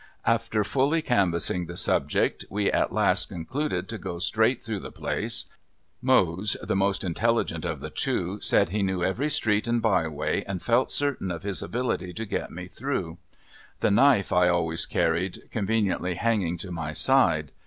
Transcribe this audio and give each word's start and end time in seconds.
After 0.25 0.63
fully 0.63 1.03
canvassing 1.03 1.67
the 1.67 1.77
subject 1.77 2.43
we 2.49 2.71
at 2.71 2.91
last 2.91 3.29
concluded 3.29 3.87
to 3.89 3.99
go 3.99 4.17
straight 4.17 4.59
through 4.59 4.79
the 4.79 4.91
place. 4.91 5.45
Mose, 6.01 6.57
the 6.63 6.75
most 6.75 7.03
intelligent 7.03 7.65
of 7.65 7.81
the 7.81 7.91
two, 7.91 8.41
said 8.41 8.69
he 8.69 8.81
knew 8.81 9.03
every 9.03 9.29
street 9.29 9.67
and 9.67 9.79
by 9.79 10.07
way, 10.07 10.43
and 10.47 10.59
felt 10.59 10.89
certain 10.91 11.29
of 11.29 11.43
his 11.43 11.61
ability 11.61 12.13
to 12.15 12.25
get 12.25 12.49
me 12.51 12.67
through. 12.67 13.19
The 13.81 13.91
knife 13.91 14.33
I 14.33 14.49
always 14.49 14.87
carried 14.87 15.51
conveniently 15.51 16.15
hanging 16.15 16.57
to 16.57 16.71
my 16.71 16.93
side. 16.93 17.51